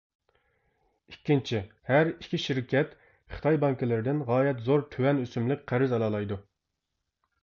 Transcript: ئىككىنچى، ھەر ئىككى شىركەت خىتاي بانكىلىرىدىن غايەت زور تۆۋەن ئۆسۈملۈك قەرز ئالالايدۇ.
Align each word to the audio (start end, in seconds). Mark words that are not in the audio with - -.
ئىككىنچى، 1.11 1.59
ھەر 1.89 2.07
ئىككى 2.13 2.39
شىركەت 2.45 2.95
خىتاي 3.33 3.59
بانكىلىرىدىن 3.65 4.23
غايەت 4.31 4.65
زور 4.69 4.85
تۆۋەن 4.97 5.21
ئۆسۈملۈك 5.25 5.63
قەرز 5.73 5.95
ئالالايدۇ. 5.99 6.39